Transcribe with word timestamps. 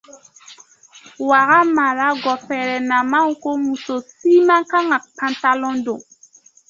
Ouaga 1.25 1.59
mara 1.75 2.07
gofɛrɛnaman 2.23 3.27
ko 3.41 3.49
muso 3.63 3.95
si 4.17 4.31
man 4.47 4.63
kan 4.71 4.85
ka 4.91 4.97
pantalon 5.17 5.75
don 5.85 5.99